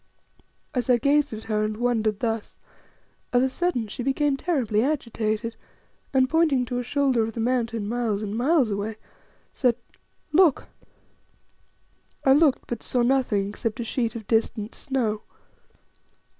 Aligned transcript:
As 0.73 0.89
I 0.89 0.97
gazed 0.97 1.31
at 1.31 1.43
her 1.43 1.63
and 1.63 1.77
wondered 1.77 2.21
thus, 2.21 2.57
of 3.31 3.43
a 3.43 3.49
sudden 3.49 3.87
she 3.87 4.01
became 4.01 4.35
terribly 4.35 4.81
agitated, 4.83 5.55
and, 6.11 6.27
pointing 6.27 6.65
to 6.65 6.79
a 6.79 6.83
shoulder 6.83 7.21
of 7.21 7.33
the 7.33 7.39
Mountain 7.39 7.87
miles 7.87 8.23
and 8.23 8.35
miles 8.35 8.71
away, 8.71 8.95
said 9.53 9.75
"Look!" 10.31 10.67
I 12.25 12.33
looked, 12.33 12.65
but 12.65 12.81
saw 12.81 13.03
nothing 13.03 13.49
except 13.49 13.79
a 13.79 13.83
sheet 13.83 14.15
of 14.15 14.25
distant 14.25 14.73
snow. 14.73 15.21